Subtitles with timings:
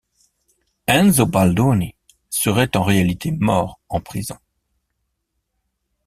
[0.87, 1.93] Enzo Baldoni
[2.31, 4.39] serait en réalité mort en prison.